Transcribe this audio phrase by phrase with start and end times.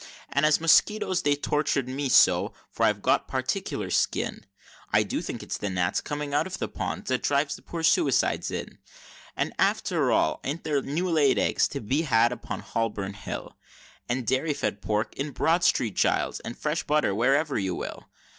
[0.33, 4.47] And as to moskitoes they tortured me so, for I've got a particular skin,
[4.91, 7.83] I do think it's the gnats coming out of the ponds that drives the poor
[7.83, 8.79] suicides in!
[9.37, 13.55] And after all an't there new laid eggs to be had upon Holborn Hill?
[14.09, 15.95] And dairy fed pork in Broad St.
[15.95, 18.09] Giles's, and fresh butter wherever you will?